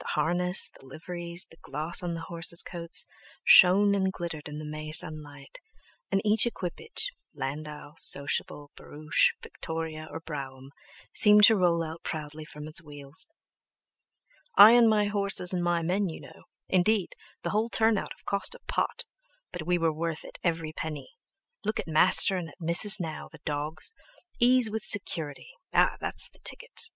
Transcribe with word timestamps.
The 0.00 0.08
harness, 0.16 0.68
the 0.70 0.84
liveries, 0.84 1.46
the 1.48 1.58
gloss 1.62 2.02
on 2.02 2.14
the 2.14 2.22
horses' 2.22 2.64
coats, 2.64 3.06
shone 3.44 3.94
and 3.94 4.12
glittered 4.12 4.48
in 4.48 4.58
the 4.58 4.64
May 4.68 4.90
sunlight, 4.90 5.60
and 6.10 6.20
each 6.24 6.44
equipage, 6.44 7.12
landau, 7.34 7.94
sociable, 7.98 8.72
barouche, 8.74 9.30
Victoria, 9.40 10.08
or 10.10 10.18
brougham, 10.18 10.72
seemed 11.12 11.44
to 11.44 11.54
roll 11.54 11.84
out 11.84 12.02
proudly 12.02 12.44
from 12.44 12.66
its 12.66 12.82
wheels: 12.82 13.28
"I 14.56 14.72
and 14.72 14.88
my 14.90 15.04
horses 15.04 15.52
and 15.52 15.62
my 15.62 15.82
men 15.82 16.08
you 16.08 16.20
know, 16.20 16.42
Indeed 16.68 17.14
the 17.42 17.50
whole 17.50 17.68
turn 17.68 17.96
out 17.96 18.10
have 18.18 18.24
cost 18.26 18.56
a 18.56 18.60
pot. 18.66 19.04
But 19.52 19.68
we 19.68 19.78
were 19.78 19.92
worth 19.92 20.24
it 20.24 20.38
every 20.42 20.72
penny. 20.72 21.10
Look 21.64 21.78
At 21.78 21.86
Master 21.86 22.36
and 22.36 22.48
at 22.48 22.60
Missis 22.60 22.98
now, 22.98 23.28
the 23.30 23.38
dawgs! 23.44 23.94
Ease 24.40 24.68
with 24.68 24.82
security—ah! 24.84 25.96
that's 26.00 26.28
the 26.28 26.40
ticket!" 26.40 26.88